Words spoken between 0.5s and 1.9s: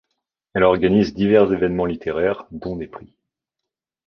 Elle organise divers événements